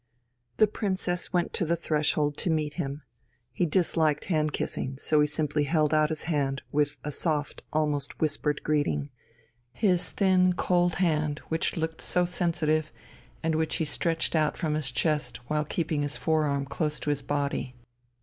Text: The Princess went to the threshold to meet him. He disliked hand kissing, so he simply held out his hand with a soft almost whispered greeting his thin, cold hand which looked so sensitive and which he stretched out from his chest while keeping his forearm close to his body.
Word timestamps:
The 0.57 0.65
Princess 0.65 1.31
went 1.31 1.53
to 1.53 1.63
the 1.63 1.75
threshold 1.75 2.35
to 2.37 2.49
meet 2.49 2.73
him. 2.73 3.03
He 3.53 3.67
disliked 3.67 4.25
hand 4.33 4.51
kissing, 4.51 4.97
so 4.97 5.21
he 5.21 5.27
simply 5.27 5.65
held 5.65 5.93
out 5.93 6.09
his 6.09 6.23
hand 6.23 6.63
with 6.71 6.97
a 7.03 7.11
soft 7.11 7.61
almost 7.71 8.19
whispered 8.19 8.63
greeting 8.63 9.11
his 9.71 10.09
thin, 10.09 10.53
cold 10.53 10.95
hand 10.95 11.37
which 11.49 11.77
looked 11.77 12.01
so 12.01 12.25
sensitive 12.25 12.91
and 13.43 13.53
which 13.53 13.75
he 13.75 13.85
stretched 13.85 14.35
out 14.35 14.57
from 14.57 14.73
his 14.73 14.89
chest 14.91 15.37
while 15.49 15.65
keeping 15.65 16.01
his 16.01 16.17
forearm 16.17 16.65
close 16.65 16.99
to 17.01 17.11
his 17.11 17.21
body. 17.21 17.75